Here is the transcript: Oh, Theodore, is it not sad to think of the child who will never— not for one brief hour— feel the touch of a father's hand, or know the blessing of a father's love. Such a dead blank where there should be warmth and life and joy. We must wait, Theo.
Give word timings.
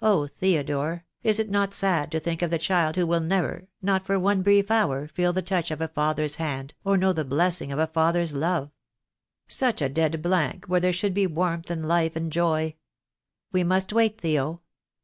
Oh, 0.00 0.28
Theodore, 0.28 1.04
is 1.24 1.40
it 1.40 1.50
not 1.50 1.74
sad 1.74 2.12
to 2.12 2.20
think 2.20 2.40
of 2.40 2.50
the 2.50 2.56
child 2.58 2.94
who 2.94 3.04
will 3.04 3.18
never— 3.18 3.66
not 3.92 4.06
for 4.06 4.16
one 4.16 4.42
brief 4.42 4.70
hour— 4.70 5.08
feel 5.16 5.32
the 5.32 5.42
touch 5.42 5.72
of 5.72 5.80
a 5.80 5.88
father's 5.88 6.36
hand, 6.36 6.74
or 6.84 6.96
know 6.96 7.12
the 7.12 7.24
blessing 7.24 7.72
of 7.72 7.78
a 7.80 7.88
father's 7.88 8.32
love. 8.32 8.70
Such 9.48 9.82
a 9.82 9.88
dead 9.88 10.22
blank 10.22 10.66
where 10.66 10.78
there 10.78 10.92
should 10.92 11.14
be 11.14 11.26
warmth 11.26 11.68
and 11.68 11.84
life 11.88 12.14
and 12.14 12.30
joy. 12.30 12.76
We 13.50 13.64
must 13.64 13.92
wait, 13.92 14.20
Theo. 14.20 14.60